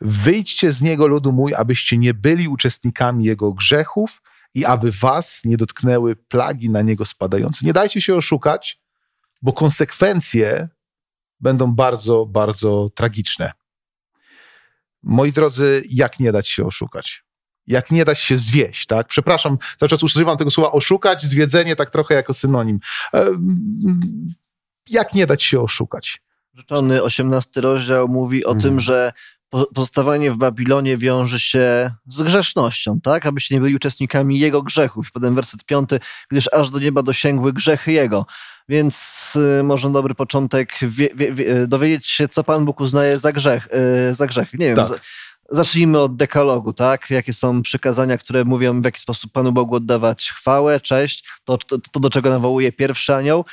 [0.01, 4.23] Wyjdźcie z niego, ludu mój, abyście nie byli uczestnikami jego grzechów
[4.55, 7.67] i aby was nie dotknęły plagi na niego spadające.
[7.67, 8.81] Nie dajcie się oszukać,
[9.43, 10.69] bo konsekwencje
[11.41, 13.53] będą bardzo, bardzo tragiczne.
[15.05, 17.25] Moi drodzy, jak nie dać się oszukać?
[17.67, 19.07] jak nie dać się zwieść, tak?
[19.07, 22.79] Przepraszam, cały czas używam tego słowa oszukać, zwiedzenie tak trochę jako synonim.
[23.15, 23.27] E,
[24.91, 26.23] jak nie dać się oszukać?
[26.55, 28.63] Rzeczony 18 rozdział mówi o hmm.
[28.63, 29.13] tym, że
[29.51, 33.27] pozostawanie w Babilonie wiąże się z grzesznością, tak?
[33.27, 35.13] Abyście nie byli uczestnikami jego grzechów.
[35.13, 35.91] Potem werset 5,
[36.31, 38.27] gdyż aż do nieba dosięgły grzechy jego.
[38.69, 43.33] Więc y, może dobry początek wie, wie, wie, dowiedzieć się, co Pan Bóg uznaje za
[43.33, 43.69] grzech.
[44.11, 44.53] Y, za grzech.
[44.53, 45.01] Nie wiem, tak.
[45.51, 47.11] Zacznijmy od dekalogu, tak?
[47.11, 51.79] Jakie są przykazania, które mówią, w jaki sposób Panu Bogu oddawać chwałę, cześć, to, to,
[51.79, 53.45] to do czego nawołuje pierwszy anioł,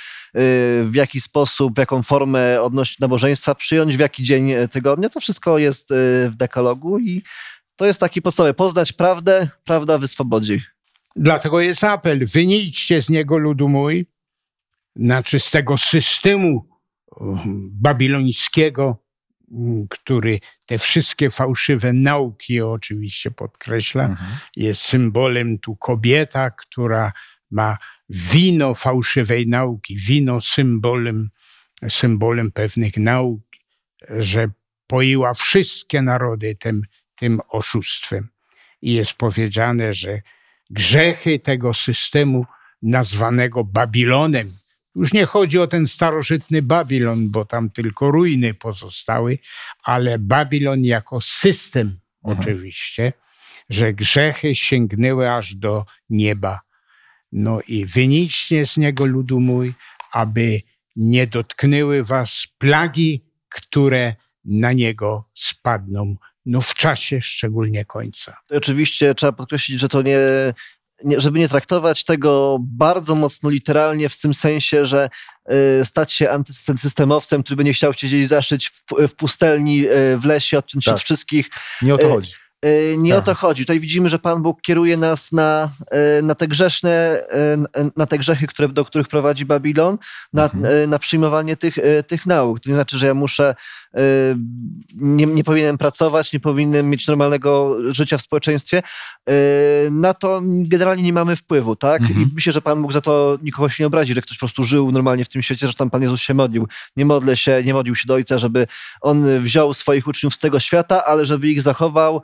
[0.83, 5.89] w jaki sposób, jaką formę odnosić nabożeństwa przyjąć, w jaki dzień tygodnia, to wszystko jest
[6.27, 7.23] w dekalogu i
[7.75, 10.61] to jest taki podstawowy, poznać prawdę, prawda wyswobodzi.
[11.15, 14.05] Dlatego jest apel, wynijdźcie z niego ludu mój,
[14.95, 16.69] znaczy z tego systemu
[17.71, 19.03] babilońskiego,
[19.89, 24.05] który te wszystkie fałszywe nauki oczywiście podkreśla.
[24.05, 24.31] Mhm.
[24.55, 27.11] Jest symbolem tu kobieta, która
[27.51, 27.77] ma
[28.09, 31.29] wino fałszywej nauki, wino symbolem,
[31.89, 33.41] symbolem pewnych nauk,
[34.09, 34.49] że
[34.87, 36.81] poiła wszystkie narody tym,
[37.15, 38.29] tym oszustwem.
[38.81, 40.21] I jest powiedziane, że
[40.69, 42.45] grzechy tego systemu
[42.81, 44.51] nazwanego Babilonem,
[44.95, 49.37] już nie chodzi o ten starożytny Babilon, bo tam tylko ruiny pozostały,
[49.83, 52.39] ale Babilon jako system mhm.
[52.39, 53.13] oczywiście,
[53.69, 56.59] że grzechy sięgnęły aż do nieba.
[57.31, 59.73] No i wynicznie z niego ludu mój,
[60.11, 60.61] aby
[60.95, 64.15] nie dotknęły was plagi, które
[64.45, 66.15] na niego spadną
[66.45, 68.37] no w czasie szczególnie końca.
[68.49, 70.19] Oczywiście trzeba podkreślić, że to nie,
[71.03, 75.09] nie, żeby nie traktować tego bardzo mocno literalnie, w tym sensie, że
[75.81, 80.25] y, stać się antysystemowcem, który będzie chciał cię gdzieś zaszyć w, w pustelni, y, w
[80.25, 80.95] lesie, odciąć się Tak.
[80.97, 81.49] od wszystkich.
[81.81, 82.31] Nie o to E, chodzi.
[82.65, 83.19] Y, Nie Tak.
[83.19, 83.63] o to chodzi.
[83.63, 85.69] Tutaj widzimy, że Pan Bóg kieruje nas na,
[86.19, 87.21] y, na te grzeszne,
[87.77, 89.97] y, na te grzechy, które, do których prowadzi Babilon,
[90.33, 90.89] na, Mhm.
[90.89, 92.59] na przyjmowanie tych, tych nauk.
[92.59, 93.55] To nie znaczy, że ja muszę,
[94.95, 98.81] nie, nie powinienem pracować, nie powinienem mieć normalnego życia w społeczeństwie.
[99.91, 102.01] Na to generalnie nie mamy wpływu, tak?
[102.01, 102.21] Mhm.
[102.21, 104.63] I myślę, że Pan Bóg za to nikogo się nie obrazi, że ktoś po prostu
[104.63, 106.67] żył normalnie w tym świecie, że tam Pan Jezus się modlił.
[106.95, 108.67] Nie modlę się, nie modlił się do Ojca, żeby
[109.01, 112.21] On wziął swoich uczniów z tego świata, ale żeby ich zachował e,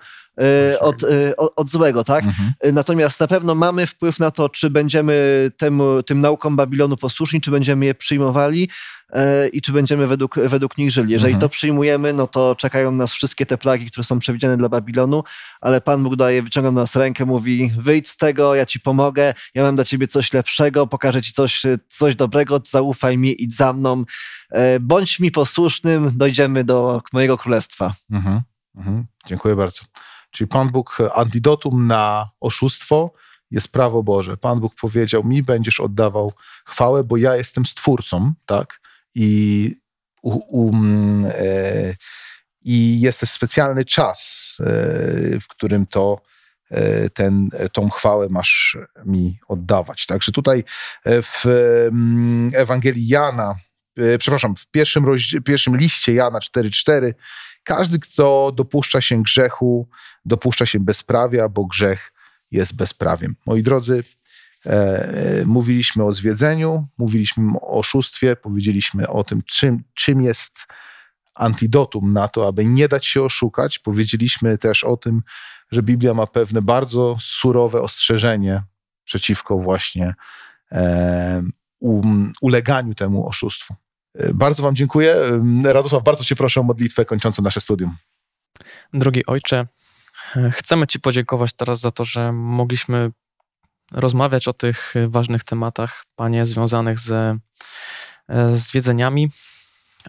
[0.80, 2.24] od, e, od, złego, tak?
[2.24, 2.52] Mhm.
[2.60, 7.42] E, Natomiast na pewno mamy wpływ na to, czy będziemy temu, tym naukom Babilonu posłuszni,
[7.42, 8.70] czy będziemy je przyjmowali
[9.14, 11.12] e, i czy będziemy według, według nich żyli.
[11.12, 11.42] Jeżeli Mhm.
[11.42, 15.24] to przyjmujemy, no to czekają nas wszystkie te plagi, które są przewidziane dla Babilonu,
[15.62, 19.34] ale Pan Bóg daje, wyciąga do nas rękę, mówi wyjdź z tego, ja ci pomogę,
[19.54, 23.74] ja mam dla ciebie coś lepszego, pokażę ci coś, coś dobrego, zaufaj mi, idź za
[23.74, 24.04] mną,
[24.52, 27.94] e, bądź mi posłusznym, dojdziemy do mojego królestwa.
[28.12, 28.42] Mhm.
[28.76, 29.06] Mhm.
[29.26, 29.82] Dziękuję bardzo.
[30.32, 33.13] Czyli Pan Bóg, e, antidotum na oszustwo
[33.51, 34.38] jest prawo Boże.
[34.38, 36.34] Pan Bóg powiedział mi, będziesz oddawał
[36.65, 38.80] chwałę, bo ja jestem stwórcą, tak?
[39.15, 39.75] I,
[40.21, 41.95] u, mm, e,
[42.61, 44.63] i jest też specjalny czas, e,
[45.39, 46.21] w którym to
[46.71, 50.05] e, ten, tą chwałę masz mi oddawać.
[50.05, 50.63] Także tutaj
[51.05, 53.55] e, w mm, Ewangelii Jana,
[53.97, 55.05] e, przepraszam, w pierwszym,
[55.45, 57.13] pierwszym liście Jana 4,4
[57.68, 59.89] każdy, kto dopuszcza się grzechu,
[60.26, 62.13] dopuszcza się bezprawia, bo grzech
[62.51, 63.36] jest bezprawiem.
[63.45, 64.03] Moi drodzy,
[64.65, 70.65] e, e, mówiliśmy o zwiedzeniu, mówiliśmy o oszustwie, powiedzieliśmy o tym, czym, czym jest
[71.36, 73.80] antidotum na to, aby nie dać się oszukać.
[73.80, 75.24] Powiedzieliśmy też o tym,
[75.72, 78.63] że Biblia ma pewne bardzo surowe ostrzeżenie
[79.03, 80.15] przeciwko właśnie
[80.72, 81.43] e,
[81.80, 83.76] um, uleganiu temu oszustwu.
[84.34, 85.15] Bardzo Wam dziękuję.
[85.63, 87.97] Radosław, bardzo Cię proszę o modlitwę kończącą nasze studium.
[88.93, 89.65] Drogi ojcze,
[90.51, 93.11] chcemy Ci podziękować teraz za to, że mogliśmy
[93.91, 97.38] rozmawiać o tych ważnych tematach, Panie, związanych ze
[98.28, 99.30] e, zwiedzeniami,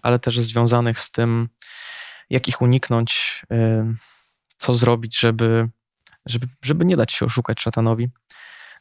[0.02, 1.48] ale też związanych z tym,
[2.30, 3.94] jak ich uniknąć, e,
[4.58, 5.68] co zrobić, żeby,
[6.26, 8.08] żeby, żeby nie dać się oszukać szatanowi.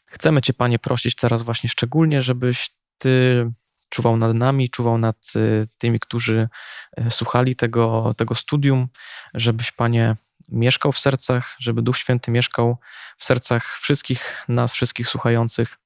[0.05, 3.49] Chcemy Cię, Panie, prosić teraz właśnie szczególnie, żebyś Ty
[3.89, 5.39] czuwał nad nami, czuwał nad e,
[5.77, 6.49] tymi, którzy
[6.97, 8.87] e, słuchali tego, tego studium,
[9.33, 10.15] żebyś, Panie,
[10.49, 12.77] mieszkał w sercach, żeby Duch Święty mieszkał
[13.17, 15.79] w sercach wszystkich nas, wszystkich słuchających,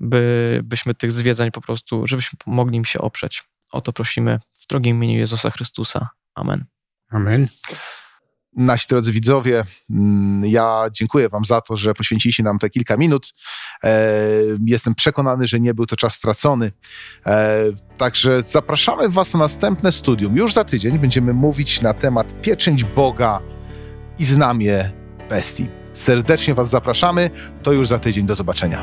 [0.00, 3.42] by, byśmy tych zwiedzań po prostu, żebyśmy mogli im się oprzeć.
[3.72, 6.08] O to prosimy w drogim imieniu Jezusa Chrystusa.
[6.34, 6.64] Amen.
[7.10, 7.48] Amen.
[8.56, 13.32] Nasi drodzy widzowie, mm, ja dziękuję Wam za to, że poświęciliście nam te kilka minut.
[13.84, 14.10] E,
[14.66, 16.72] Jestem przekonany, że nie był to czas stracony.
[17.26, 17.64] E,
[17.98, 20.36] Także zapraszamy Was na następne studium.
[20.36, 23.40] Już za tydzień będziemy mówić na temat pieczęć Boga
[24.18, 24.90] i znamie
[25.28, 25.68] bestii.
[25.94, 27.30] Serdecznie Was zapraszamy.
[27.62, 28.26] To już za tydzień.
[28.26, 28.82] Do zobaczenia.